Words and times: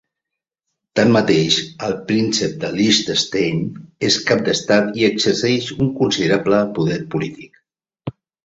Tanmateix, 0.99 1.57
el 1.87 1.93
Príncep 2.07 2.55
de 2.63 2.71
Liechtenstein 2.79 3.61
és 4.09 4.19
cap 4.31 4.43
d'estat 4.49 4.99
i 5.03 5.07
exerceix 5.11 5.71
un 5.77 5.95
considerable 6.03 6.67
poder 6.81 6.99
polític. 7.17 7.63